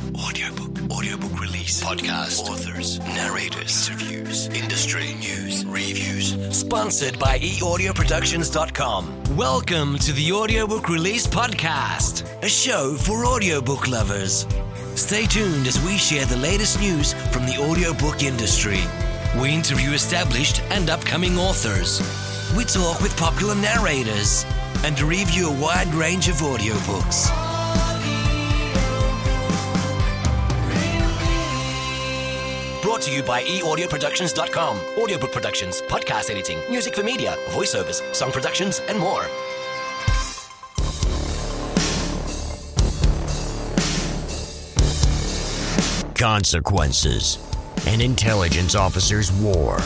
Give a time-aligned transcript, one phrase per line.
[0.00, 0.90] Audiobook.
[0.90, 1.82] Audiobook release.
[1.82, 2.48] Podcast.
[2.48, 2.98] Authors.
[3.00, 3.88] Narrators.
[3.90, 4.46] Interviews.
[4.48, 5.14] Industry.
[5.14, 5.64] News.
[5.66, 6.56] Reviews.
[6.56, 9.36] Sponsored by eaudioproductions.com.
[9.36, 14.46] Welcome to the Audiobook Release Podcast, a show for audiobook lovers.
[14.94, 18.80] Stay tuned as we share the latest news from the audiobook industry.
[19.40, 22.00] We interview established and upcoming authors.
[22.56, 24.44] We talk with popular narrators
[24.82, 27.49] and review a wide range of audiobooks.
[33.00, 34.76] Brought to you by eaudioproductions.com.
[34.98, 39.22] Audiobook productions, podcast editing, music for media, voiceovers, song productions, and more.
[46.14, 47.38] Consequences
[47.86, 49.78] An Intelligence Officer's War.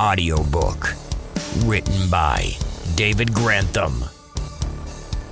[0.00, 0.94] Audiobook.
[1.64, 2.50] Written by
[2.96, 4.02] David Grantham.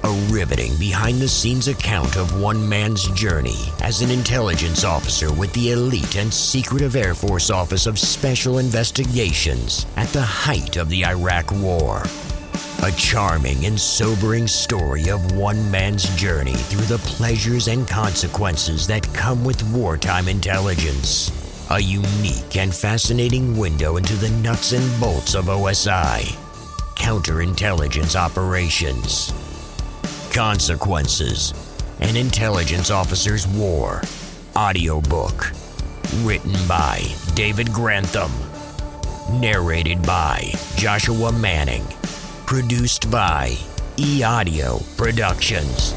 [0.04, 5.52] A riveting behind the scenes account of one man's journey as an intelligence officer with
[5.52, 11.04] the elite and secretive Air Force Office of Special Investigations at the height of the
[11.04, 12.02] Iraq War.
[12.82, 19.12] A charming and sobering story of one man's journey through the pleasures and consequences that
[19.12, 21.32] come with wartime intelligence.
[21.70, 26.36] A unique and fascinating window into the nuts and bolts of OSI.
[26.94, 29.32] Counterintelligence operations.
[30.36, 31.54] Consequences
[32.00, 34.02] An Intelligence Officer's War.
[34.54, 35.50] Audiobook.
[36.16, 38.30] Written by David Grantham.
[39.40, 41.84] Narrated by Joshua Manning.
[42.44, 43.56] Produced by
[43.96, 45.94] E Audio Productions.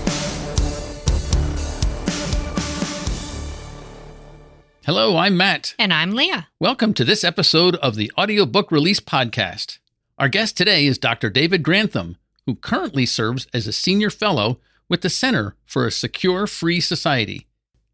[4.85, 5.75] Hello, I'm Matt.
[5.77, 6.47] And I'm Leah.
[6.61, 9.79] Welcome to this episode of the Audiobook Release Podcast.
[10.17, 11.29] Our guest today is Dr.
[11.29, 12.15] David Grantham,
[12.49, 17.45] who currently serves as a senior fellow with the Center for a Secure Free Society.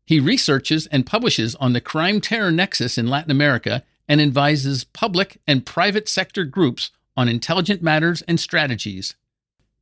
[0.06, 5.42] He researches and publishes on the crime terror nexus in Latin America and advises public
[5.46, 9.16] and private sector groups on intelligent matters and strategies.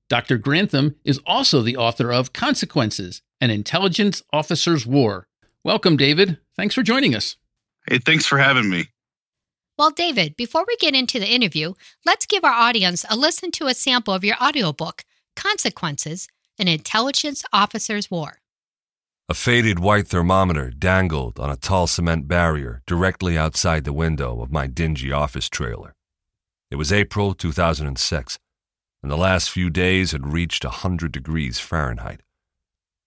[0.09, 0.39] Dr.
[0.39, 5.27] Grantham is also the author of Consequences An Intelligence Officer's War.
[5.63, 6.39] Welcome, David.
[6.57, 7.35] Thanks for joining us.
[7.87, 8.87] Hey, thanks for having me.
[9.75, 11.73] Well, David, before we get into the interview,
[12.05, 15.03] let's give our audience a listen to a sample of your audiobook,
[15.35, 16.27] Consequences
[16.59, 18.37] An Intelligence Officer's War.
[19.29, 24.51] A faded white thermometer dangled on a tall cement barrier directly outside the window of
[24.51, 25.95] my dingy office trailer.
[26.69, 28.37] It was April 2006,
[29.01, 32.21] and the last few days had reached 100 degrees Fahrenheit.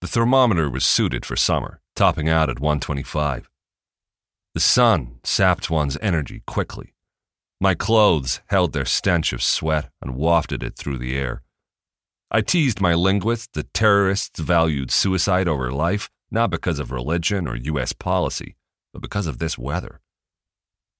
[0.01, 3.49] The thermometer was suited for summer, topping out at 125.
[4.57, 6.95] The sun sapped one's energy quickly.
[7.61, 11.43] My clothes held their stench of sweat and wafted it through the air.
[12.31, 17.55] I teased my linguist that terrorists valued suicide over life not because of religion or
[17.55, 17.93] U.S.
[17.93, 18.55] policy,
[18.93, 20.01] but because of this weather.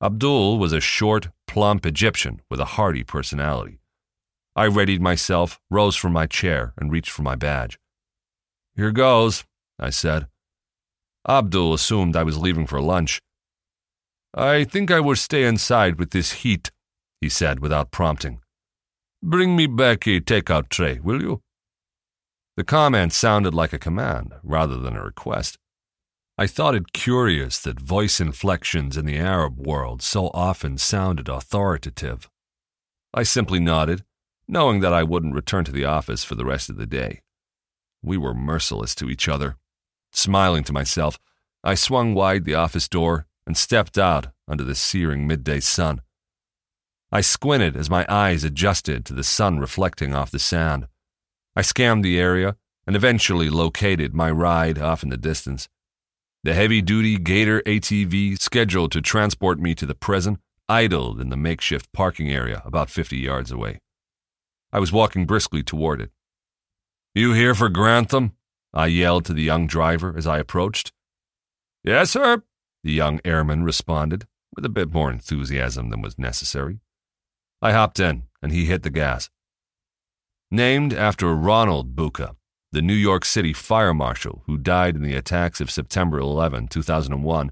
[0.04, 3.80] Abdul was a short, plump Egyptian with a hearty personality.
[4.56, 7.80] I readied myself, rose from my chair, and reached for my badge.
[8.76, 9.46] Here goes,
[9.80, 10.28] I said.
[11.28, 13.20] Abdul assumed I was leaving for lunch.
[14.40, 16.70] I think I will stay inside with this heat,
[17.20, 18.42] he said without prompting.
[19.24, 21.42] Bring me back a takeout tray, will you?
[22.56, 25.58] The comment sounded like a command rather than a request.
[26.38, 32.30] I thought it curious that voice inflections in the Arab world so often sounded authoritative.
[33.16, 34.04] I simply nodded,
[34.48, 37.22] knowing that I wouldn't return to the office for the rest of the day.
[38.04, 39.56] We were merciless to each other.
[40.14, 41.18] Smiling to myself,
[41.64, 46.02] I swung wide the office door and stepped out under the searing midday sun.
[47.12, 50.88] I squinted as my eyes adjusted to the sun reflecting off the sand.
[51.56, 55.70] I scanned the area and eventually located my ride off in the distance.
[56.44, 61.38] The heavy duty Gator ATV scheduled to transport me to the prison idled in the
[61.38, 63.80] makeshift parking area about 50 yards away.
[64.74, 66.12] I was walking briskly toward it.
[67.16, 68.34] You here for Grantham?
[68.74, 70.92] I yelled to the young driver as I approached.
[71.84, 72.44] Yes, sir,
[72.88, 74.26] the young airman responded,
[74.56, 76.80] with a bit more enthusiasm than was necessary.
[77.62, 79.30] I hopped in, and he hit the gas.
[80.50, 82.38] Named after Ronald Bucca,
[82.72, 87.52] the New York City fire marshal who died in the attacks of September 11, 2001,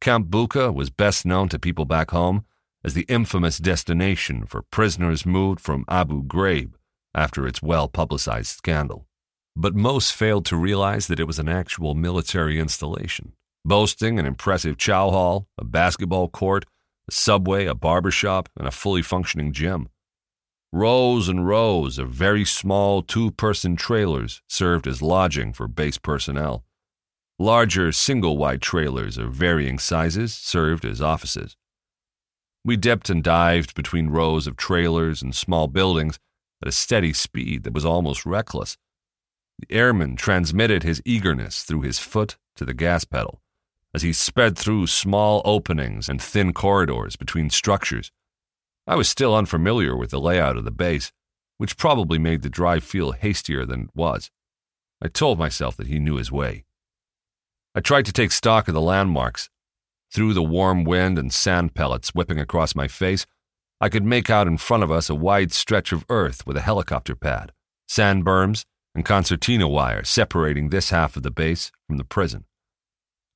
[0.00, 2.44] Camp Bucca was best known to people back home
[2.82, 6.72] as the infamous destination for prisoners moved from Abu Ghraib
[7.14, 9.06] after its well publicized scandal.
[9.54, 13.34] But most failed to realize that it was an actual military installation,
[13.64, 16.66] boasting an impressive chow hall, a basketball court,
[17.08, 19.88] a subway, a barber shop, and a fully functioning gym.
[20.72, 26.64] Rows and rows of very small two person trailers served as lodging for base personnel.
[27.38, 31.56] Larger single wide trailers of varying sizes served as offices.
[32.64, 36.18] We dipped and dived between rows of trailers and small buildings
[36.62, 38.76] at a steady speed that was almost reckless.
[39.58, 43.40] The airman transmitted his eagerness through his foot to the gas pedal
[43.94, 48.10] as he sped through small openings and thin corridors between structures.
[48.86, 51.12] I was still unfamiliar with the layout of the base,
[51.58, 54.30] which probably made the drive feel hastier than it was.
[55.00, 56.64] I told myself that he knew his way.
[57.74, 59.48] I tried to take stock of the landmarks.
[60.12, 63.26] Through the warm wind and sand pellets whipping across my face,
[63.80, 66.62] I could make out in front of us a wide stretch of earth with a
[66.62, 67.52] helicopter pad,
[67.88, 68.64] sand berms,
[68.94, 72.44] and concertina wire separating this half of the base from the prison.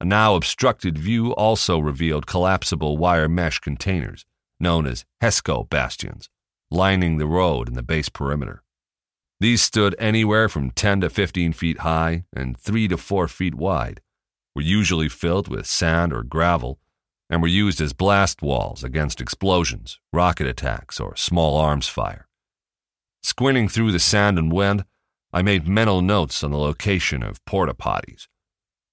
[0.00, 4.24] A now obstructed view also revealed collapsible wire mesh containers,
[4.60, 6.28] known as HESCO bastions,
[6.70, 8.62] lining the road and the base perimeter.
[9.40, 14.00] These stood anywhere from 10 to 15 feet high and 3 to 4 feet wide,
[14.54, 16.78] were usually filled with sand or gravel,
[17.30, 22.26] and were used as blast walls against explosions, rocket attacks, or small arms fire.
[23.22, 24.84] Squinting through the sand and wind,
[25.32, 28.26] I made mental notes on the location of porta potties.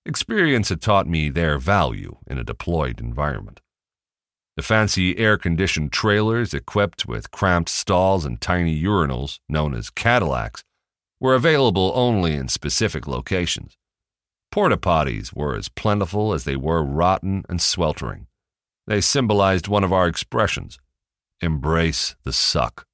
[0.07, 3.59] Experience had taught me their value in a deployed environment.
[4.55, 10.63] The fancy air conditioned trailers equipped with cramped stalls and tiny urinals, known as Cadillacs,
[11.19, 13.77] were available only in specific locations.
[14.51, 18.27] Porta potties were as plentiful as they were rotten and sweltering.
[18.85, 20.77] They symbolized one of our expressions
[21.41, 22.85] embrace the suck.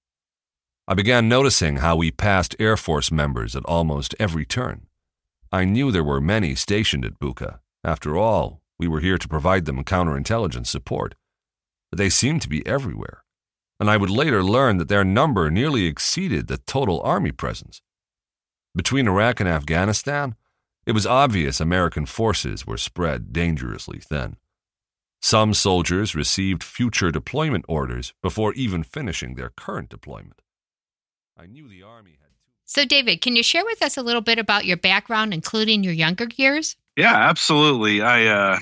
[0.87, 4.87] I began noticing how we passed Air Force members at almost every turn.
[5.51, 7.59] I knew there were many stationed at Bucca.
[7.83, 11.15] After all, we were here to provide them counterintelligence support.
[11.89, 13.25] But they seemed to be everywhere,
[13.77, 17.81] and I would later learn that their number nearly exceeded the total Army presence.
[18.73, 20.35] Between Iraq and Afghanistan,
[20.85, 24.37] it was obvious American forces were spread dangerously thin.
[25.21, 30.41] Some soldiers received future deployment orders before even finishing their current deployment.
[31.37, 32.20] I knew the Army.
[32.73, 35.91] So, David, can you share with us a little bit about your background, including your
[35.91, 36.77] younger years?
[36.95, 38.01] Yeah, absolutely.
[38.01, 38.59] I, uh,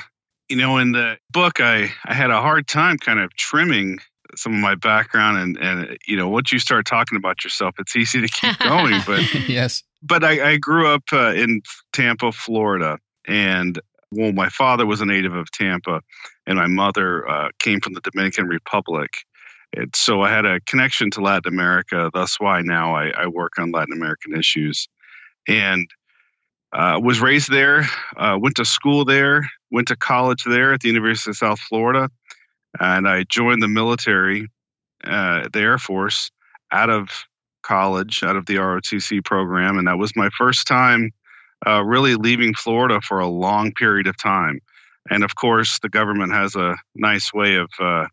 [0.50, 4.00] you know, in the book, I, I had a hard time kind of trimming
[4.35, 7.95] some of my background and and you know once you start talking about yourself it's
[7.95, 11.61] easy to keep going but yes but I, I grew up uh, in
[11.94, 13.79] Tampa, Florida, and
[14.11, 16.01] well, my father was a native of Tampa,
[16.47, 19.09] and my mother uh, came from the Dominican Republic.
[19.75, 22.10] And so I had a connection to Latin America.
[22.13, 24.88] That's why now I, I work on Latin American issues,
[25.48, 25.88] and
[26.74, 27.88] uh, was raised there.
[28.18, 29.48] Uh, went to school there.
[29.71, 32.10] Went to college there at the University of South Florida,
[32.80, 34.48] and I joined the military,
[35.04, 36.31] uh, the Air Force,
[36.71, 37.25] out of
[37.62, 41.12] college out of the ROTC program, and that was my first time
[41.68, 44.60] uh, really leaving Florida for a long period of time.
[45.10, 48.07] And of course, the government has a nice way of uh,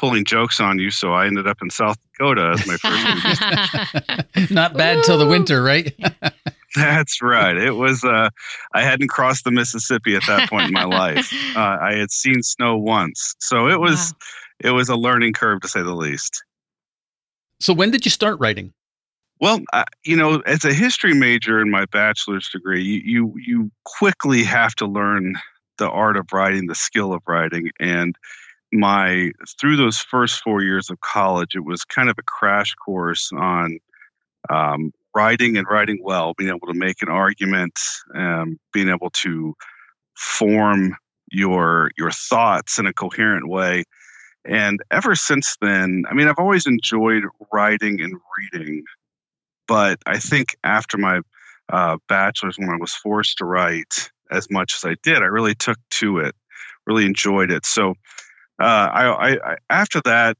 [0.00, 4.50] pulling jokes on you, so I ended up in South Dakota as my first.
[4.50, 5.94] Not bad till the winter, right?
[6.74, 7.56] That's right.
[7.56, 8.02] It was.
[8.02, 8.30] Uh,
[8.72, 11.32] I hadn't crossed the Mississippi at that point in my life.
[11.54, 14.12] Uh, I had seen snow once, so it was.
[14.12, 14.26] Wow.
[14.62, 16.44] It was a learning curve to say the least.
[17.60, 18.74] So when did you start writing?
[19.40, 23.70] Well, uh, you know, as a history major in my bachelor's degree, you, you you
[23.84, 25.34] quickly have to learn
[25.78, 28.14] the art of writing, the skill of writing, and
[28.72, 33.30] my through those first four years of college, it was kind of a crash course
[33.36, 33.78] on
[34.48, 37.78] um, writing and writing well, being able to make an argument,
[38.14, 39.54] um, being able to
[40.16, 40.96] form
[41.30, 43.84] your your thoughts in a coherent way.
[44.44, 48.84] And ever since then, I mean, I've always enjoyed writing and reading.
[49.68, 51.20] But I think after my
[51.72, 55.54] uh, bachelor's, when I was forced to write as much as I did, I really
[55.54, 56.34] took to it,
[56.86, 57.66] really enjoyed it.
[57.66, 57.94] So
[58.60, 60.36] uh, I, I, after that,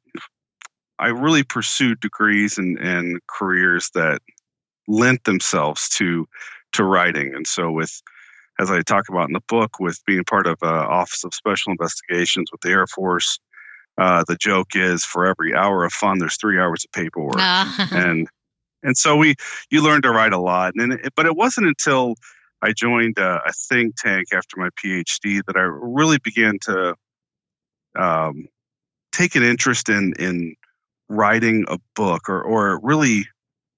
[0.99, 4.21] I really pursued degrees and, and careers that
[4.87, 6.29] lent themselves to
[6.73, 7.35] to writing.
[7.35, 8.03] And so with
[8.59, 11.73] as I talk about in the book, with being part of uh, Office of Special
[11.73, 13.39] Investigations with the Air Force,
[13.97, 17.39] uh, the joke is for every hour of fun, there's three hours of paperwork,
[17.93, 18.29] and
[18.83, 19.35] and so we
[19.71, 20.75] you learn to write a lot.
[20.77, 22.15] And it, but it wasn't until
[22.62, 26.95] i joined a, a, think tank after my phd that i really began to
[27.99, 28.49] um,
[29.13, 30.55] take an interest in in
[31.09, 33.27] writing a book or or really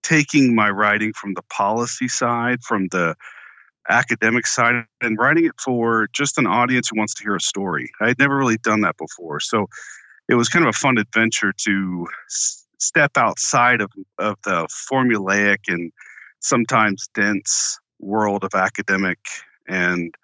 [0.02, 3.14] taking my writing from the policy side from the
[3.88, 7.90] academic side and writing it for just an audience who wants to hear a story.
[8.00, 9.66] I had never really done that before so
[10.28, 12.06] it was kind of a fun adventure to
[12.78, 15.92] step outside of, of the formulaic and
[16.40, 19.18] sometimes dense world of academic
[19.68, 20.14] and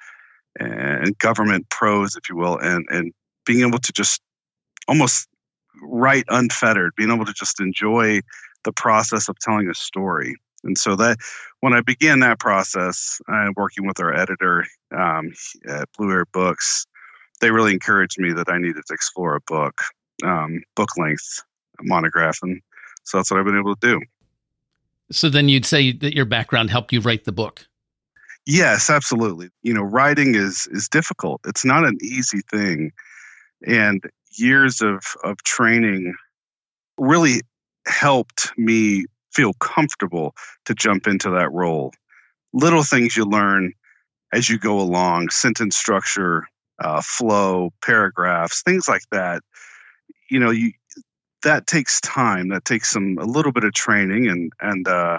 [0.61, 3.12] and government prose, if you will, and and
[3.48, 4.20] being able to just
[4.86, 5.26] almost
[5.82, 8.20] write unfettered, being able to just enjoy
[8.64, 10.36] the process of telling a story.
[10.64, 11.16] And so that
[11.60, 15.32] when I began that process, uh, working with our editor um,
[15.66, 16.86] at Blue Ear Books,
[17.40, 19.80] they really encouraged me that I needed to explore a book,
[20.24, 21.42] um, book length
[21.80, 22.60] monograph, and
[23.04, 24.00] so that's what I've been able to do.
[25.10, 27.66] So then you'd say that your background helped you write the book.
[28.44, 29.48] Yes, absolutely.
[29.62, 31.40] You know, writing is is difficult.
[31.46, 32.90] It's not an easy thing,
[33.66, 34.02] and
[34.36, 36.14] years of of training
[36.98, 37.40] really
[37.86, 40.34] helped me feel comfortable
[40.64, 41.92] to jump into that role.
[42.52, 43.72] Little things you learn
[44.32, 46.46] as you go along, sentence structure,
[46.80, 49.42] uh, flow, paragraphs, things like that.
[50.30, 50.72] You know, you
[51.42, 52.48] that takes time.
[52.48, 55.18] That takes some a little bit of training, and and uh,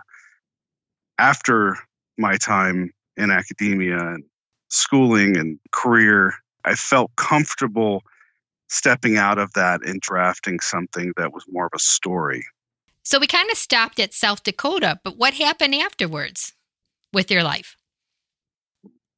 [1.17, 1.77] after
[2.17, 4.23] my time in academia and
[4.69, 6.33] schooling and career,
[6.65, 8.01] I felt comfortable
[8.69, 12.45] stepping out of that and drafting something that was more of a story.
[13.03, 16.53] So we kind of stopped at South Dakota, but what happened afterwards
[17.11, 17.75] with your life?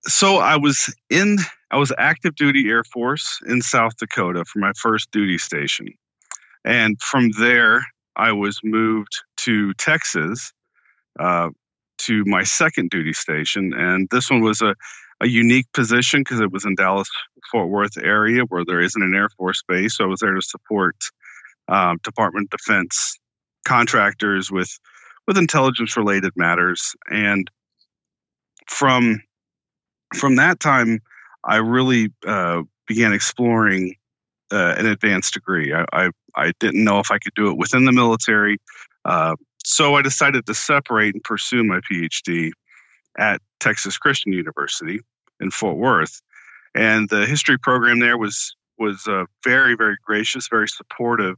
[0.07, 1.37] So I was in
[1.69, 5.87] I was active duty Air Force in South Dakota for my first duty station.
[6.65, 10.53] And from there I was moved to Texas
[11.19, 11.49] uh,
[11.99, 14.75] to my second duty station and this one was a
[15.21, 17.07] a unique position because it was in Dallas
[17.51, 19.95] Fort Worth area where there isn't an Air Force base.
[19.95, 20.95] So I was there to support
[21.67, 23.17] um, Department of Defense
[23.65, 24.77] contractors with
[25.27, 26.95] with intelligence related matters.
[27.09, 27.49] And
[28.67, 29.21] from
[30.15, 30.99] from that time,
[31.43, 33.95] I really uh, began exploring
[34.51, 35.73] uh, an advanced degree.
[35.73, 38.57] I, I, I didn't know if I could do it within the military,
[39.05, 42.51] uh, so I decided to separate and pursue my PhD
[43.17, 44.99] at Texas Christian University
[45.41, 46.21] in Fort Worth,
[46.75, 51.37] and the history program there was was uh, very very gracious, very supportive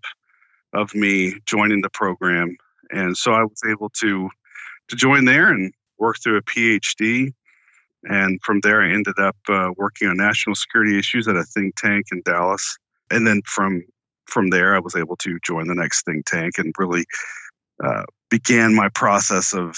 [0.74, 2.55] of me joining the program,
[2.91, 4.29] and so I was able to
[4.89, 7.33] to join there and work through a PhD.
[8.05, 11.75] And from there, I ended up uh, working on national security issues at a think
[11.77, 12.77] tank in Dallas.
[13.10, 13.83] And then from
[14.25, 17.05] from there, I was able to join the next think tank and really
[17.83, 19.77] uh, began my process of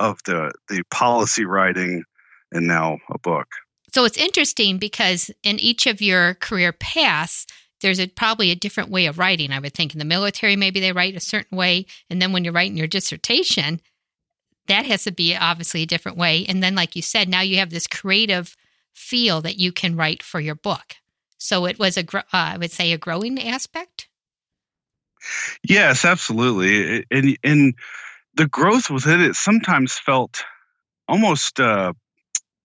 [0.00, 2.04] of the the policy writing
[2.52, 3.48] and now a book.
[3.94, 7.46] So it's interesting because in each of your career paths,
[7.80, 9.52] there's a, probably a different way of writing.
[9.52, 11.86] I would think in the military, maybe they write a certain way.
[12.10, 13.80] And then when you're writing your dissertation,
[14.66, 16.44] that has to be obviously a different way.
[16.48, 18.56] And then, like you said, now you have this creative
[18.92, 20.96] feel that you can write for your book.
[21.38, 24.08] So it was a, uh, I would say, a growing aspect.
[25.62, 27.04] Yes, absolutely.
[27.10, 27.74] And, and
[28.34, 30.42] the growth within it sometimes felt
[31.08, 31.92] almost uh,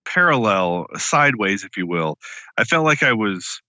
[0.06, 2.18] parallel, sideways, if you will.
[2.58, 3.62] I felt like I was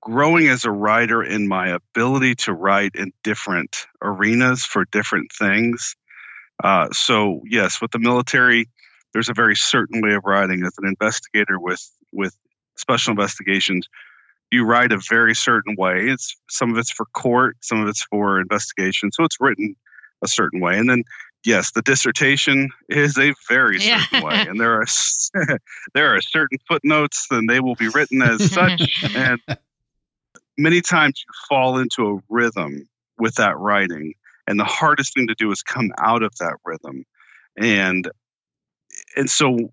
[0.00, 5.94] growing as a writer in my ability to write in different arenas for different things.
[6.62, 8.68] Uh, so, yes, with the military,
[9.12, 10.64] there's a very certain way of writing.
[10.64, 11.82] As an investigator with
[12.12, 12.36] with
[12.76, 13.86] special investigations,
[14.50, 16.08] you write a very certain way.
[16.08, 19.10] It's some of it's for court, some of it's for investigation.
[19.12, 19.76] So it's written
[20.22, 21.04] a certain way, and then
[21.48, 24.22] yes, the dissertation is a very certain yeah.
[24.22, 24.86] way, and there are
[25.94, 29.04] there are certain footnotes, and they will be written as such.
[29.16, 29.40] and
[30.58, 32.86] many times you fall into a rhythm
[33.18, 34.12] with that writing,
[34.46, 37.04] and the hardest thing to do is come out of that rhythm.
[37.56, 38.08] And
[39.16, 39.72] and so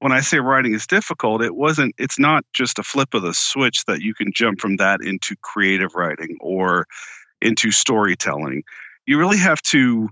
[0.00, 1.94] when I say writing is difficult, it wasn't.
[1.96, 5.34] It's not just a flip of the switch that you can jump from that into
[5.40, 6.86] creative writing or
[7.40, 8.62] into storytelling.
[9.06, 10.10] You really have to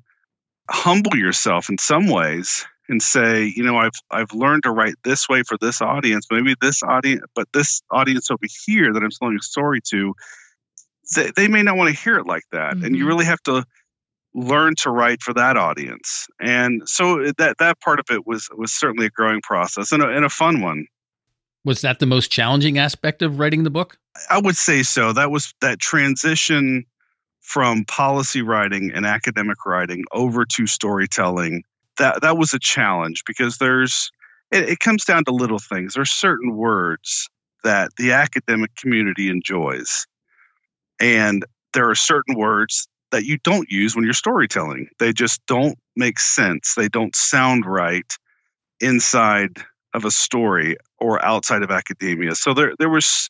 [0.72, 5.28] humble yourself in some ways and say, you know, I've I've learned to write this
[5.28, 6.26] way for this audience.
[6.30, 10.14] Maybe this audience, but this audience over here that I'm telling a story to,
[11.14, 12.84] they, they may not want to hear it like that, mm-hmm.
[12.84, 13.08] and you mm-hmm.
[13.08, 13.64] really have to
[14.34, 16.26] learn to write for that audience.
[16.40, 20.08] And so that that part of it was was certainly a growing process and a,
[20.08, 20.86] and a fun one.
[21.64, 23.96] Was that the most challenging aspect of writing the book?
[24.28, 25.12] I would say so.
[25.12, 26.86] That was that transition
[27.42, 31.62] from policy writing and academic writing over to storytelling
[31.98, 34.10] that that was a challenge because there's
[34.50, 35.94] it, it comes down to little things.
[35.94, 37.28] There's certain words
[37.64, 40.06] that the academic community enjoys.
[41.00, 41.44] And
[41.74, 44.88] there are certain words that you don't use when you're storytelling.
[44.98, 46.74] They just don't make sense.
[46.74, 48.10] They don't sound right
[48.80, 49.58] inside
[49.94, 52.34] of a story or outside of academia.
[52.34, 53.28] So there there was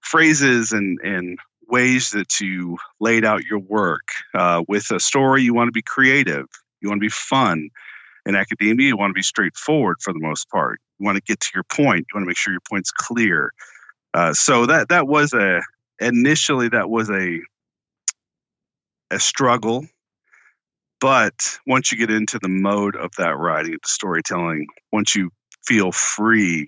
[0.00, 1.38] phrases and and
[1.72, 4.06] ways that you laid out your work.
[4.34, 6.46] Uh, with a story, you want to be creative,
[6.80, 7.70] you want to be fun,
[8.26, 10.80] in academia, you want to be straightforward for the most part.
[10.98, 12.06] You want to get to your point.
[12.08, 13.52] You want to make sure your point's clear.
[14.14, 15.60] Uh, so that that was a
[16.00, 17.40] initially that was a
[19.10, 19.86] a struggle,
[21.00, 25.30] but once you get into the mode of that writing, the storytelling, once you
[25.66, 26.66] feel free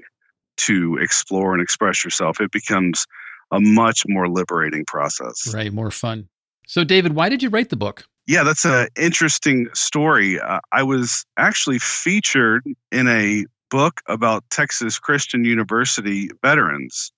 [0.56, 3.06] to explore and express yourself, it becomes
[3.51, 5.53] a much more liberating process.
[5.55, 6.29] Right, more fun.
[6.67, 8.05] So, David, why did you write the book?
[8.27, 10.41] Yeah, that's an interesting story.
[10.41, 17.13] Uh, I was actually featured in a book about Texas Christian University veterans.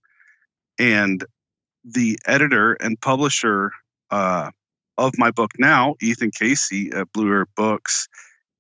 [0.79, 1.25] And
[1.85, 3.71] the editor and publisher
[4.11, 4.51] uh,
[4.99, 8.09] of my book now, Ethan Casey at Blue Ear Books,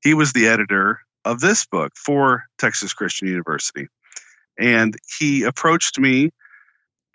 [0.02, 3.88] he was the editor of this book for Texas Christian University.
[4.58, 6.30] And he approached me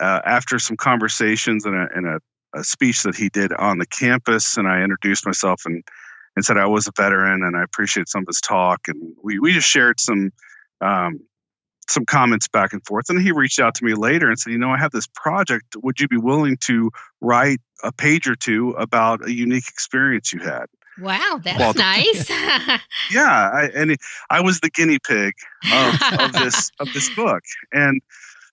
[0.01, 2.19] uh, after some conversations and a, and a,
[2.55, 4.57] a speech that he did on the campus.
[4.57, 5.83] And I introduced myself and,
[6.35, 8.87] and said I was a veteran and I appreciate some of his talk.
[8.87, 10.31] And we, we just shared some
[10.81, 11.19] um,
[11.87, 13.09] some comments back and forth.
[13.09, 15.75] And he reached out to me later and said, You know, I have this project.
[15.83, 16.89] Would you be willing to
[17.19, 20.65] write a page or two about a unique experience you had?
[20.99, 22.29] Wow, that's well, nice.
[23.11, 25.33] yeah, I, and it, I was the guinea pig
[25.71, 28.01] of, of this of this book, and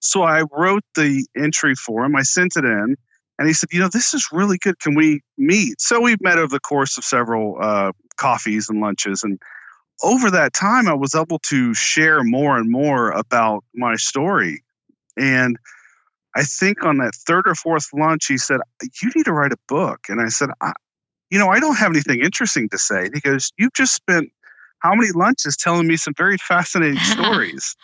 [0.01, 2.17] so I wrote the entry for him.
[2.17, 2.97] I sent it in,
[3.39, 4.79] and he said, "You know, this is really good.
[4.81, 9.23] Can we meet?" So we met over the course of several uh, coffees and lunches,
[9.23, 9.39] and
[10.03, 14.63] over that time, I was able to share more and more about my story.
[15.17, 15.59] And
[16.37, 18.61] I think on that third or fourth lunch, he said,
[19.03, 20.07] You need to write a book.
[20.09, 20.73] And I said, I,
[21.31, 23.07] You know, I don't have anything interesting to say.
[23.07, 24.31] And he goes, You've just spent
[24.81, 27.75] how many lunches telling me some very fascinating stories?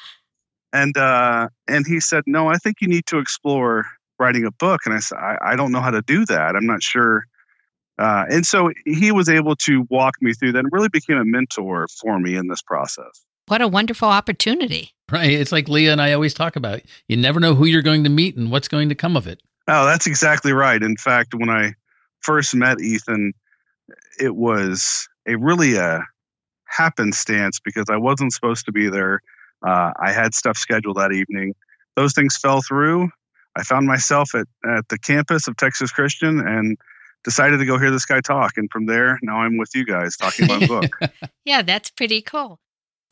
[0.75, 3.87] And uh, and he said, No, I think you need to explore
[4.19, 4.83] writing a book.
[4.85, 6.55] And I said, I, I don't know how to do that.
[6.55, 7.25] I'm not sure
[7.99, 11.25] uh, and so he was able to walk me through that and really became a
[11.25, 13.25] mentor for me in this process.
[13.47, 14.91] What a wonderful opportunity.
[15.11, 15.31] Right.
[15.31, 16.81] It's like Leah and I always talk about.
[17.09, 19.43] You never know who you're going to meet and what's going to come of it.
[19.69, 20.83] Oh, that's exactly right.
[20.83, 21.75] In fact, when I
[22.21, 23.33] first met Ethan,
[24.19, 26.03] it was a really a
[26.65, 29.21] happenstance because I wasn't supposed to be there.
[29.67, 31.55] Uh, I had stuff scheduled that evening.
[31.97, 33.09] Those things fell through.
[33.57, 36.77] I found myself at, at the campus of Texas Christian and
[37.23, 38.53] decided to go hear this guy talk.
[38.57, 40.91] And from there, now I'm with you guys talking about a book.
[41.45, 42.61] yeah, that's pretty cool.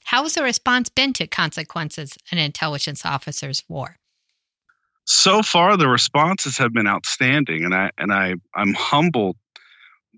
[0.05, 3.97] How has the response been to Consequences an Intelligence Officer's War?
[5.05, 9.37] So far, the responses have been outstanding, and I and I I'm humbled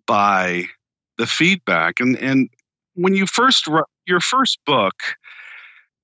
[0.06, 0.64] by
[1.16, 2.00] the feedback.
[2.00, 2.50] And and
[2.94, 3.66] when you first
[4.06, 4.94] your first book,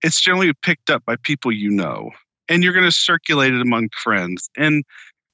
[0.03, 2.11] it's generally picked up by people you know,
[2.49, 4.49] and you're going to circulate it among friends.
[4.57, 4.85] And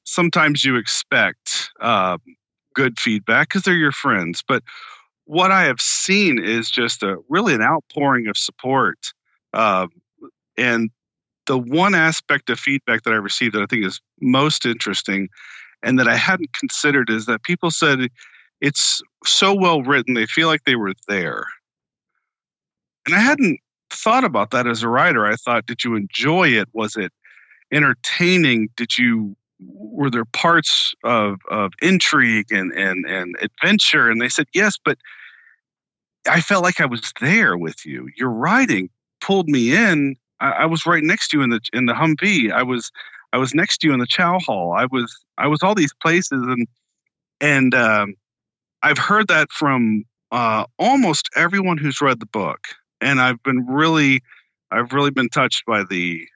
[0.04, 2.20] sometimes you expect um,
[2.74, 4.42] good feedback because they're your friends.
[4.46, 4.62] But
[5.24, 8.98] what I have seen is just a really an outpouring of support.
[9.52, 9.88] Uh,
[10.56, 10.90] and
[11.46, 15.28] the one aspect of feedback that I received that I think is most interesting
[15.82, 18.08] and that I hadn't considered is that people said
[18.60, 21.44] it's so well written, they feel like they were there.
[23.04, 23.60] And I hadn't
[23.96, 25.26] thought about that as a writer.
[25.26, 26.68] I thought, did you enjoy it?
[26.72, 27.12] Was it
[27.72, 28.68] entertaining?
[28.76, 34.10] Did you were there parts of, of intrigue and, and, and adventure?
[34.10, 34.98] And they said, yes, but
[36.28, 38.08] I felt like I was there with you.
[38.16, 40.16] Your writing pulled me in.
[40.40, 42.52] I, I, was right next to you in the in the Humvee.
[42.52, 42.90] I was
[43.32, 44.72] I was next to you in the Chow Hall.
[44.72, 46.66] I was I was all these places, and
[47.40, 48.14] and um,
[48.82, 52.60] I've heard that from uh, almost everyone who's read the book,
[53.00, 54.22] and I've been really
[54.70, 56.26] I've really been touched by the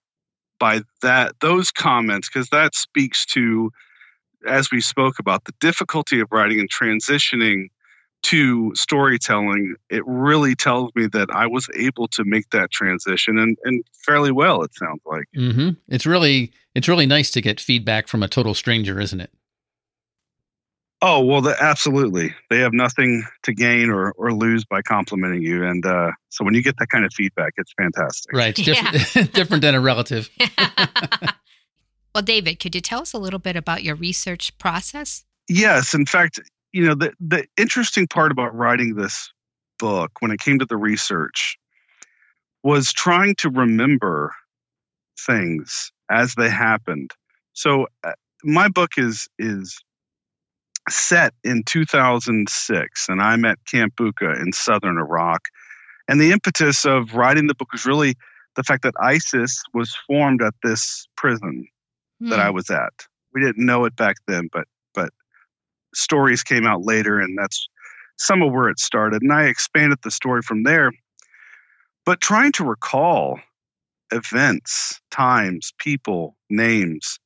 [0.58, 3.70] by that those comments because that speaks to
[4.46, 7.66] as we spoke about the difficulty of writing and transitioning
[8.22, 9.74] to storytelling.
[9.88, 14.30] It really tells me that i was able to make that transition and, and fairly
[14.30, 15.24] well it sounds like.
[15.36, 15.70] Mm-hmm.
[15.88, 19.30] it's really it's really nice to get feedback from a total stranger isn't it
[21.02, 22.34] Oh well, the, absolutely.
[22.50, 26.54] They have nothing to gain or, or lose by complimenting you, and uh, so when
[26.54, 28.32] you get that kind of feedback, it's fantastic.
[28.34, 29.22] Right, it's different, yeah.
[29.32, 30.28] different than a relative.
[32.14, 35.24] well, David, could you tell us a little bit about your research process?
[35.48, 36.38] Yes, in fact,
[36.72, 39.32] you know the the interesting part about writing this
[39.78, 41.56] book when it came to the research
[42.62, 44.34] was trying to remember
[45.18, 47.10] things as they happened.
[47.54, 48.12] So uh,
[48.44, 49.82] my book is is
[50.88, 55.42] set in 2006, and I'm at Camp Bucca in southern Iraq.
[56.08, 58.14] And the impetus of writing the book was really
[58.56, 61.66] the fact that ISIS was formed at this prison
[62.22, 62.30] mm.
[62.30, 62.56] that I hmm.
[62.56, 62.92] was at.
[63.32, 65.10] We didn't know it back then, but but
[65.94, 67.68] stories came out later, and that's
[68.16, 69.22] some of where it started.
[69.22, 70.92] And I expanded the story from there.
[72.04, 73.38] But trying to recall
[74.10, 77.20] events, times, people, names,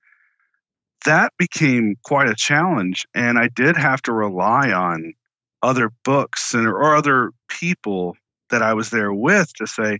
[1.04, 3.06] that became quite a challenge.
[3.14, 5.14] And I did have to rely on
[5.62, 8.16] other books and or other people
[8.50, 9.98] that I was there with to say,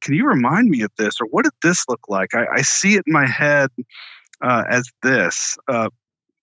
[0.00, 2.34] can you remind me of this or what did this look like?
[2.34, 3.70] I, I see it in my head
[4.42, 5.90] uh, as this, uh,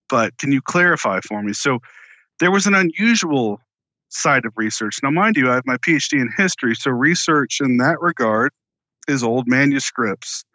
[0.08, 1.54] but can you clarify for me?
[1.54, 1.80] So
[2.40, 3.60] there was an unusual
[4.10, 5.00] side of research.
[5.04, 8.52] Now, mind you, I have my PhD in history, so research in that regard
[9.08, 10.46] is old manuscripts,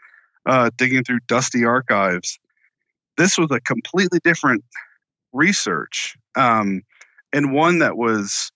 [0.47, 2.39] uh, digging through dusty archives.
[3.17, 4.65] This was a completely different
[5.33, 6.83] research, um,
[7.33, 8.51] and one that was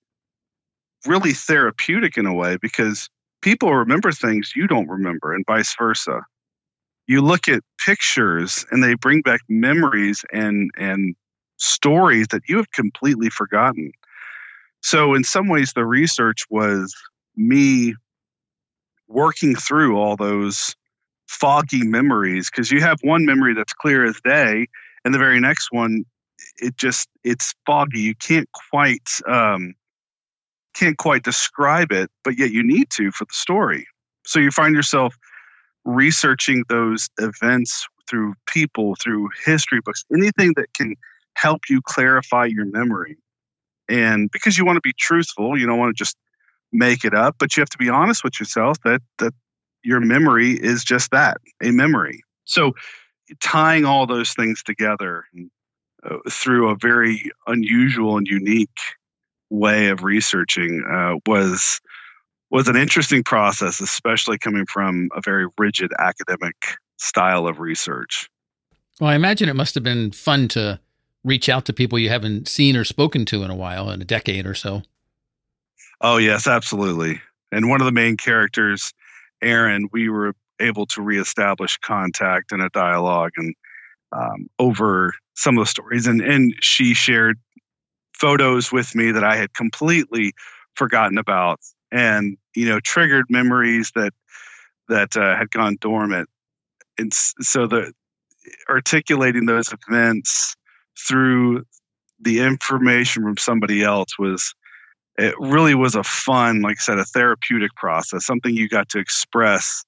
[1.06, 3.08] really therapeutic in a way because
[3.42, 6.22] people remember things you don't remember, and vice versa.
[7.06, 11.14] You look at pictures, and they bring back memories and and
[11.56, 13.92] stories that you have completely forgotten.
[14.82, 16.94] So, in some ways, the research was
[17.36, 17.94] me
[19.08, 20.74] working through all those
[21.28, 24.66] foggy memories because you have one memory that's clear as day,
[25.04, 26.04] and the very next one,
[26.56, 28.00] it just it's foggy.
[28.00, 29.74] You can't quite um,
[30.74, 33.86] can't quite describe it, but yet you need to for the story.
[34.26, 35.16] So you find yourself
[35.84, 40.94] researching those events through people, through history books, anything that can
[41.34, 43.16] help you clarify your memory.
[43.88, 46.16] And because you want to be truthful, you don't want to just
[46.72, 49.32] make it up, but you have to be honest with yourself that that
[49.82, 52.22] your memory is just that, a memory.
[52.44, 52.72] So
[53.40, 55.24] tying all those things together
[56.08, 58.78] uh, through a very unusual and unique
[59.50, 61.80] way of researching uh, was
[62.50, 66.56] was an interesting process, especially coming from a very rigid academic
[66.96, 68.28] style of research.
[69.00, 70.80] Well, I imagine it must have been fun to
[71.24, 74.04] reach out to people you haven't seen or spoken to in a while, in a
[74.04, 74.82] decade or so.
[76.00, 77.20] Oh, yes, absolutely.
[77.52, 78.92] And one of the main characters,
[79.42, 83.54] Aaron, we were able to reestablish contact and a dialogue and
[84.12, 86.06] um, over some of the stories.
[86.06, 87.38] And, and she shared
[88.14, 90.32] photos with me that I had completely
[90.74, 91.60] forgotten about
[91.92, 94.12] and, you know, triggered memories that,
[94.88, 96.28] that uh, had gone dormant.
[96.98, 97.92] And so the
[98.68, 100.56] articulating those events
[100.98, 101.64] through
[102.20, 104.54] the information from somebody else was
[105.18, 108.98] it really was a fun like i said a therapeutic process something you got to
[108.98, 109.84] express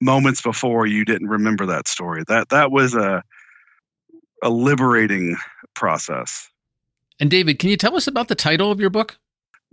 [0.00, 2.22] moments before you didn't remember that story.
[2.28, 3.22] That that was a
[4.42, 5.36] a liberating
[5.74, 6.48] process.
[7.18, 9.18] And david can you tell us about the title of your book?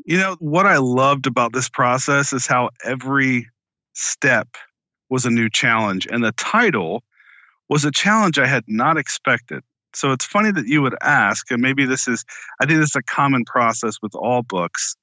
[0.06, 3.48] You know what i loved about this process is how every
[3.94, 4.48] step
[5.10, 7.04] was a new challenge and the title
[7.70, 9.62] was a challenge i had not expected.
[9.94, 12.24] So it's funny that you would ask, and maybe this is,
[12.62, 14.96] I think this is a common process with all books,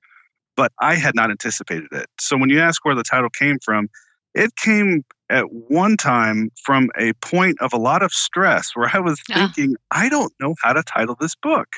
[0.59, 2.07] but I had not anticipated it.
[2.19, 3.89] So when you ask where the title came from,
[4.35, 8.99] it came at one time from a point of a lot of stress where I
[8.99, 11.69] was thinking, I don't know how to title this book.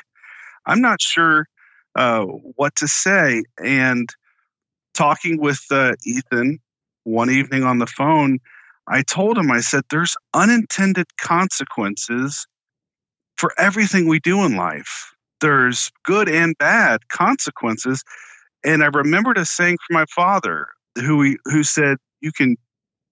[0.65, 1.47] I'm not sure
[1.95, 3.43] uh, what to say.
[3.63, 4.09] And
[4.95, 6.59] talking with uh, Ethan
[7.05, 8.39] one evening on the phone,
[8.89, 12.47] I told him, I said, there's unintended consequences
[13.37, 15.13] for everything we do in life.
[15.43, 18.03] There's good and bad consequences.
[18.65, 22.57] And I remembered a saying from my father who, who said, You can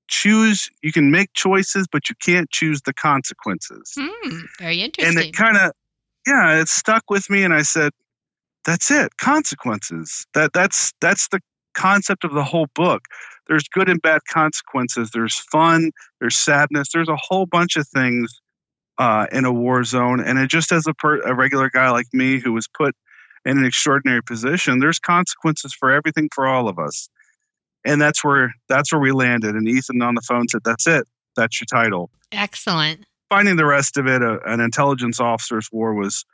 [0.08, 3.94] choose, you can make choices, but you can't choose the consequences.
[3.98, 5.18] Mm, very interesting.
[5.18, 5.72] And it kind of,
[6.26, 7.44] yeah, it stuck with me.
[7.44, 7.92] And I said,
[8.66, 10.26] That's it, consequences.
[10.34, 11.40] That that's that's the
[11.74, 13.02] concept of the whole book.
[13.46, 15.10] There's good and bad consequences.
[15.12, 15.90] There's fun.
[16.20, 16.88] There's sadness.
[16.92, 18.40] There's a whole bunch of things
[18.98, 20.20] uh, in a war zone.
[20.20, 22.94] And it just as a, per, a regular guy like me who was put
[23.44, 27.08] in an extraordinary position, there's consequences for everything for all of us.
[27.84, 29.54] And that's where that's where we landed.
[29.54, 31.06] And Ethan on the phone said, "That's it.
[31.36, 33.06] That's your title." Excellent.
[33.30, 36.24] Finding the rest of it, uh, an intelligence officer's war, was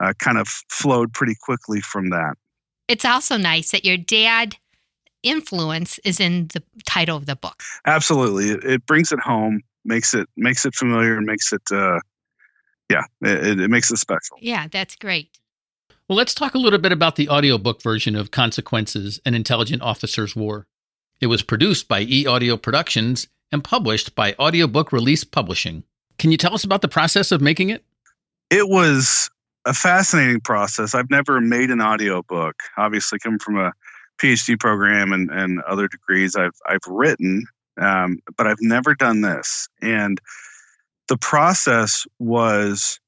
[0.00, 2.34] uh, kind of flowed pretty quickly from that.
[2.88, 4.56] It's also nice that your dad
[5.22, 7.62] influence is in the title of the book.
[7.86, 11.98] Absolutely, it, it brings it home, makes it makes it familiar, and makes it uh,
[12.90, 14.36] yeah, it, it makes it special.
[14.40, 15.38] Yeah, that's great.
[16.10, 20.34] Well, let's talk a little bit about the audiobook version of Consequences An Intelligent Officer's
[20.34, 20.66] War.
[21.20, 25.84] It was produced by E Audio Productions and published by Audiobook Release Publishing.
[26.18, 27.84] Can you tell us about the process of making it?
[28.50, 29.30] It was
[29.64, 30.96] a fascinating process.
[30.96, 32.56] I've never made an audiobook.
[32.76, 33.70] Obviously, coming from a
[34.20, 37.44] PhD program and, and other degrees, I've I've written,
[37.80, 39.68] um, but I've never done this.
[39.80, 40.20] And
[41.06, 42.98] the process was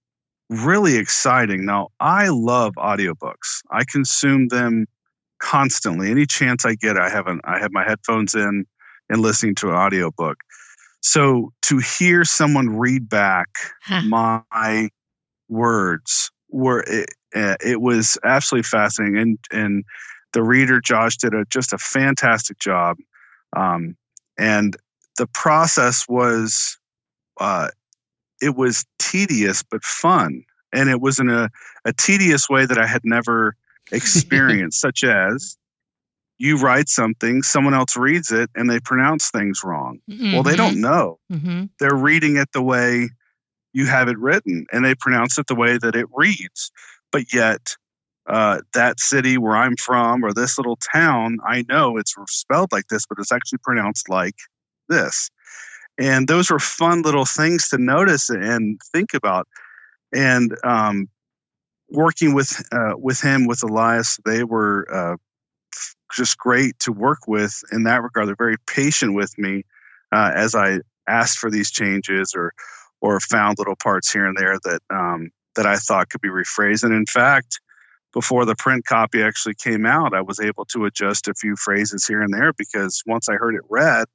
[0.50, 1.64] really exciting.
[1.64, 3.62] Now, I love audiobooks.
[3.70, 4.87] I consume them
[5.40, 6.11] constantly.
[6.11, 8.66] Any chance I get, I have an, I have my headphones in.
[9.11, 10.38] and listening to an audiobook.
[11.02, 13.48] So to hear someone read back
[13.83, 14.02] Huh.
[14.05, 14.88] my
[15.48, 19.85] words were it, uh, it was absolutely fascinating and and
[20.33, 22.96] the reader Josh did a just a fantastic job
[23.55, 23.96] um,
[24.38, 24.76] and
[25.18, 26.78] the process was
[27.40, 27.68] uh,
[28.42, 30.44] it was tedious but fun.
[30.74, 31.48] And it was in a,
[31.85, 33.55] a tedious way that I had never
[33.92, 35.57] experienced such as
[36.38, 40.00] you write something someone else reads it and they pronounce things wrong.
[40.35, 41.18] Well they don't know.
[41.31, 43.09] Hmm they're reading it the way
[43.72, 46.70] you have it written and they pronounce it the way that it reads.
[47.11, 47.76] But yet
[48.26, 52.87] uh, that city where i'm from or this little town i know it's spelled like
[52.87, 54.37] this but it's actually pronounced like
[54.88, 55.28] this
[55.98, 59.46] and those were fun little things to notice and think about
[60.14, 61.09] and um,
[61.90, 65.16] working with uh, with him with elias they were uh,
[66.14, 69.62] just great to work with in that regard they're very patient with me
[70.12, 70.78] uh, as i
[71.09, 72.52] asked for these changes or
[73.00, 76.85] or found little parts here and there that um, that I thought could be rephrased.
[76.85, 77.61] And in fact,
[78.12, 82.07] before the print copy actually came out, I was able to adjust a few phrases
[82.07, 84.07] here and there because once I heard it read,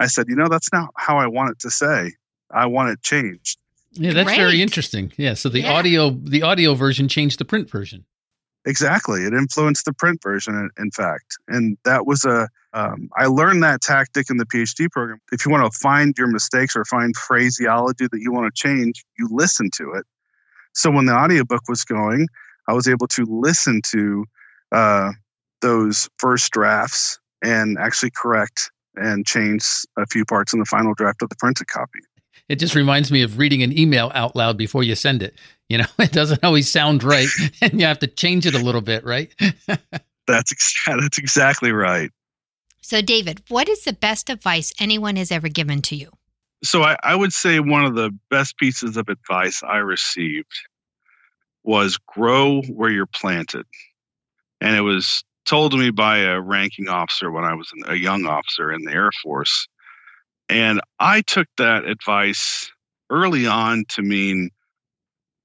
[0.00, 2.12] I said, you know, that's not how I want it to say.
[2.50, 3.58] I want it changed.
[3.92, 5.12] Yeah, that's very interesting.
[5.16, 5.72] Yeah, so the Yeah.
[5.72, 8.04] audio the audio version changed the print version.
[8.66, 9.22] Exactly.
[9.22, 11.36] It influenced the print version, in, in fact.
[11.46, 15.20] And that was a, um, I learned that tactic in the PhD program.
[15.30, 19.04] If you want to find your mistakes or find phraseology that you want to change,
[19.18, 20.04] you listen to it.
[20.74, 22.26] So when the audiobook was going,
[22.68, 24.24] I was able to listen to
[24.72, 25.12] uh,
[25.62, 29.64] those first drafts and actually correct and change
[29.96, 32.00] a few parts in the final draft of the printed copy.
[32.48, 35.34] It just reminds me of reading an email out loud before you send it.
[35.68, 37.28] You know, it doesn't always sound right,
[37.60, 39.34] and you have to change it a little bit, right?
[40.28, 42.10] That's, ex- that's exactly right.
[42.80, 46.10] So, David, what is the best advice anyone has ever given to you?
[46.64, 50.52] so I, I would say one of the best pieces of advice I received
[51.64, 53.66] was grow where you're planted.
[54.60, 58.26] And it was told to me by a ranking officer when I was a young
[58.26, 59.66] officer in the Air Force.
[60.48, 62.70] And I took that advice
[63.10, 64.50] early on to mean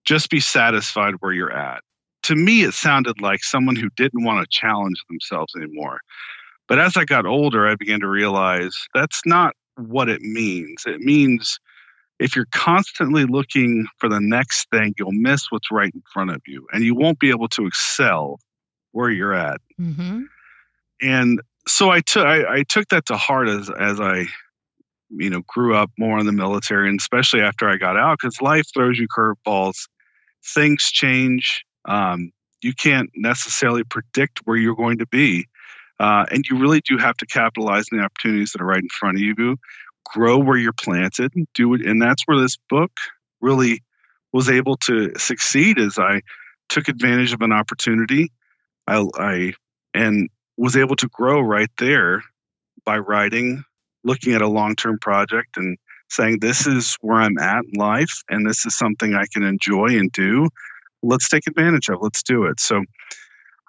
[0.06, 1.82] just be satisfied where you're at.
[2.24, 6.00] To me, it sounded like someone who didn't want to challenge themselves anymore.
[6.68, 10.84] But as I got older, I began to realize that's not what it means.
[10.86, 11.60] It means
[12.20, 16.42] if you're constantly looking for the next thing, you'll miss what's right in front of
[16.46, 18.40] you and you won't be able to excel
[18.92, 19.62] where you're at.
[19.80, 20.24] Mm-hmm.
[21.02, 24.26] And so I took I, I took that to heart as as I
[25.10, 28.42] you know grew up more in the military and especially after I got out because
[28.42, 29.88] life throws you curveballs.
[30.44, 31.64] Things change.
[31.86, 35.48] Um, you can't necessarily predict where you're going to be.
[36.00, 38.90] Uh, and you really do have to capitalize on the opportunities that are right in
[38.90, 39.58] front of you.
[40.06, 41.32] Grow where you're planted.
[41.54, 42.92] Do it, and that's where this book
[43.40, 43.84] really
[44.34, 45.78] was able to succeed.
[45.78, 46.22] As I
[46.70, 48.32] took advantage of an opportunity,
[48.88, 49.54] I, I
[49.94, 52.24] and was able to grow right there
[52.86, 53.64] by writing,
[54.04, 55.78] looking at a long-term project, and
[56.10, 59.98] saying, "This is where I'm at in life, and this is something I can enjoy
[59.98, 60.50] and do.
[61.04, 62.00] Let's take advantage of.
[62.02, 62.84] Let's do it." So.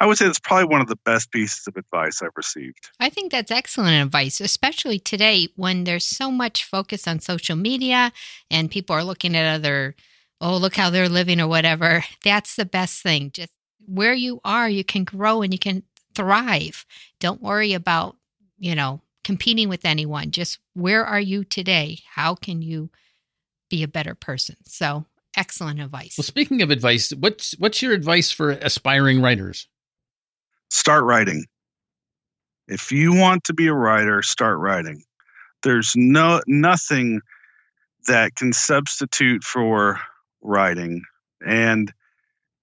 [0.01, 2.91] I would say it's probably one of the best pieces of advice I've received.
[2.99, 8.13] I think that's excellent advice, especially today when there's so much focus on social media
[8.51, 9.95] and people are looking at other,
[10.41, 12.05] oh, look how they're living or whatever.
[12.25, 13.31] That's the best thing.
[13.33, 13.53] Just
[13.87, 15.83] where you are, you can grow and you can
[16.15, 16.85] thrive.
[17.21, 18.17] Don't worry about,
[18.59, 20.31] you know, competing with anyone.
[20.31, 21.99] Just where are you today?
[22.15, 22.91] How can you
[23.71, 24.57] be a better person?
[24.65, 26.17] So, excellent advice.
[26.19, 29.69] Well, speaking of advice, what's what's your advice for aspiring writers?
[30.71, 31.47] Start writing.
[32.69, 35.03] If you want to be a writer, start writing.
[35.63, 37.21] There's no nothing
[38.07, 40.01] that can substitute for
[40.43, 41.03] writing.
[41.45, 41.93] And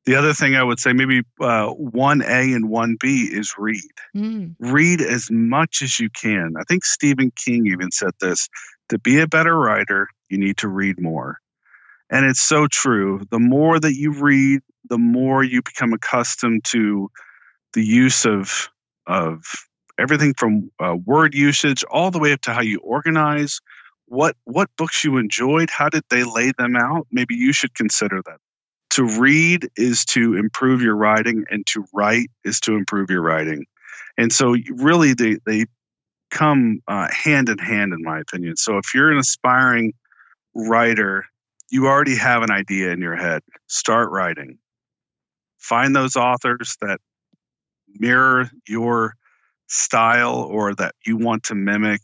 [0.06, 3.82] the other thing I would say, maybe uh, 1A and 1B, is read.
[4.16, 6.54] Mm, Read as much as you can.
[6.60, 8.50] I think Stephen King even said this
[8.90, 11.38] to be a better writer, you need to read more.
[12.10, 13.22] And it's so true.
[13.30, 17.10] The more that you read, the more you become accustomed to
[17.74, 18.70] the use of,
[19.06, 19.44] of
[20.00, 23.60] everything from uh, word usage all the way up to how you organize.
[24.08, 27.06] What, what books you enjoyed, how did they lay them out?
[27.12, 28.40] Maybe you should consider that
[28.92, 33.66] to read is to improve your writing and to write is to improve your writing.
[34.18, 35.66] And so really they, they
[36.32, 38.58] come uh, hand in hand in my opinion.
[38.58, 39.94] So if you're an aspiring
[40.56, 41.26] writer
[41.70, 43.42] you already have an idea in your head.
[43.68, 44.58] Start writing.
[45.60, 47.00] Find those authors that
[47.88, 49.16] mirror your
[49.68, 52.02] style or that you want to mimic.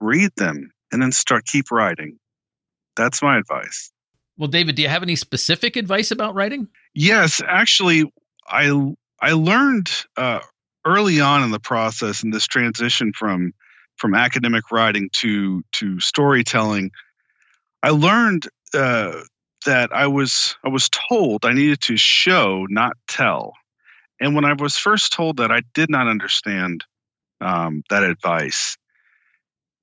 [0.00, 2.18] Read them and then start keep writing.
[2.96, 3.92] That's my advice.
[4.38, 6.68] Well, David, do you have any specific advice about writing?
[6.94, 8.10] Yes, actually,
[8.48, 10.40] I I learned uh,
[10.84, 13.52] early on in the process in this transition from
[13.96, 16.90] from academic writing to to storytelling.
[17.82, 19.20] I learned uh,
[19.66, 23.54] that I was I was told I needed to show, not tell.
[24.20, 26.84] And when I was first told that, I did not understand
[27.40, 28.76] um, that advice.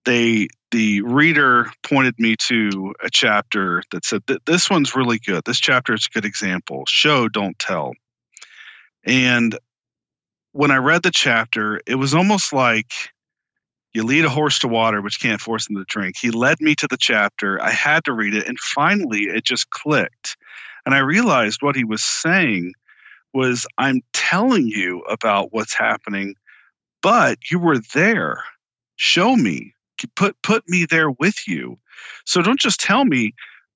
[0.05, 5.43] They the reader pointed me to a chapter that said that this one's really good.
[5.45, 6.84] This chapter is a good example.
[6.88, 7.93] Show, don't tell.
[9.05, 9.58] And
[10.51, 12.91] when I read the chapter, it was almost like
[13.93, 16.15] you lead a horse to water, which can't force him to drink.
[16.19, 17.62] He led me to the chapter.
[17.62, 18.47] I had to read it.
[18.47, 20.38] And finally, it just clicked.
[20.86, 22.73] And I realized what he was saying
[23.34, 26.36] was I'm telling you about what's happening,
[27.01, 28.43] but you were there.
[28.95, 29.73] Show me.
[30.15, 31.77] Put put me there with you.
[32.25, 33.33] So don't just tell me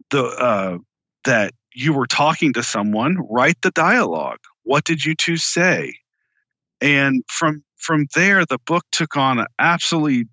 [0.10, 0.78] the uh,
[1.26, 3.18] that you were talking to someone.
[3.30, 4.40] Write the dialogue.
[4.64, 5.96] What did you two say?
[6.82, 10.26] And from from there, the book took on an absolutely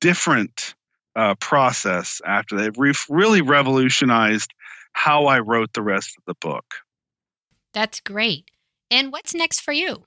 [0.00, 0.74] different
[1.16, 2.76] uh, process after that.
[2.76, 4.52] It really revolutionized
[4.92, 6.64] how I wrote the rest of the book.
[7.72, 8.50] That's great.
[8.90, 10.04] And what's next for you?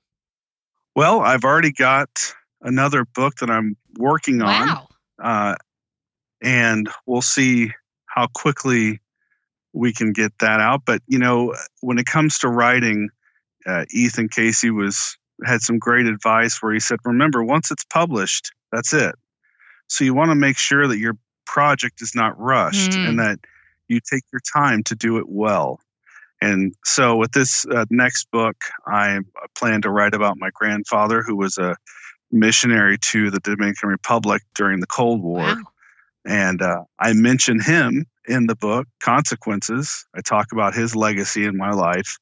[0.95, 2.09] Well, I've already got
[2.61, 4.67] another book that I'm working on.
[4.67, 4.88] Wow.
[5.21, 5.55] Uh,
[6.41, 7.71] and we'll see
[8.05, 8.99] how quickly
[9.73, 10.81] we can get that out.
[10.85, 13.09] But, you know, when it comes to writing,
[13.65, 18.51] uh, Ethan Casey was had some great advice where he said, remember, once it's published,
[18.71, 19.15] that's it.
[19.87, 23.07] So you want to make sure that your project is not rushed Mm.
[23.07, 23.39] and that
[23.87, 25.79] you take your time to do it well.
[26.41, 28.55] And so with this uh, next book,
[28.85, 29.19] I
[29.57, 31.75] plan to write about my grandfather, who was a
[32.31, 35.39] missionary to the Dominican Republic during the Cold War.
[35.39, 35.57] Wow.
[36.25, 40.05] And uh, I mention him in the book, Consequences.
[40.15, 42.17] I talk about his legacy in my life.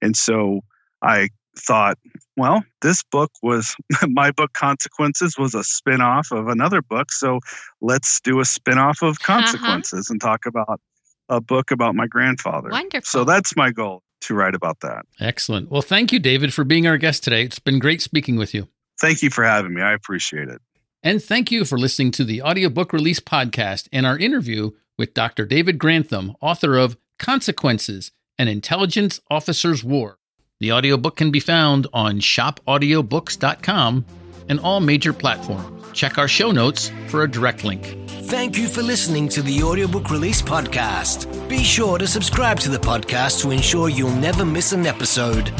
[0.00, 0.60] And so
[1.02, 1.98] I thought,
[2.36, 3.76] well, this book was
[4.08, 7.12] my book, Consequences, was a spin off of another book.
[7.12, 7.40] So
[7.80, 9.40] let's do a spin off of Uh-huh.
[9.40, 10.80] Consequences and talk about
[11.28, 12.70] a book about my grandfather.
[12.70, 13.04] Wonderful.
[13.06, 15.04] So that's my goal to write about that.
[15.20, 15.70] Excellent.
[15.70, 17.42] Well, thank you, David, for being our guest today.
[17.42, 18.68] It's been great speaking with you.
[19.02, 19.82] Thank you for having me.
[19.82, 20.62] I appreciate it.
[21.02, 25.44] And thank you for listening to the audiobook release podcast and our interview with Dr.
[25.44, 30.18] David Grantham, author of Consequences An Intelligence Officer's War.
[30.60, 34.04] The audiobook can be found on shopaudiobooks.com
[34.48, 35.90] and all major platforms.
[35.92, 37.96] Check our show notes for a direct link.
[38.06, 41.48] Thank you for listening to the Audiobook Release Podcast.
[41.48, 45.52] Be sure to subscribe to the podcast to ensure you'll never miss an episode.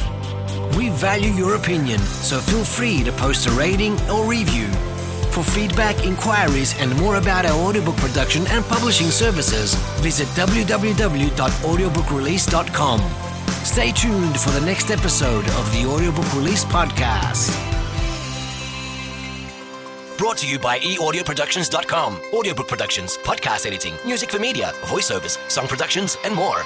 [0.77, 4.67] We value your opinion, so feel free to post a rating or review.
[5.33, 13.01] For feedback, inquiries, and more about our audiobook production and publishing services, visit www.audiobookrelease.com.
[13.65, 17.51] Stay tuned for the next episode of the Audiobook Release Podcast.
[20.19, 22.21] Brought to you by eaudioproductions.com.
[22.33, 26.63] Audiobook productions, podcast editing, music for media, voiceovers, song productions, and more.